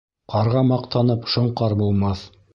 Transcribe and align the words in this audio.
Ҡарға 0.33 0.63
маҡтанып 0.69 1.29
шоңҡар 1.35 1.79
булмаҫ 1.85 2.27